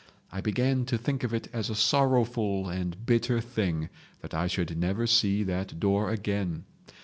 [0.31, 3.89] I began to think of it as a sorrowful and bitter thing
[4.21, 6.63] that I should never see that door again.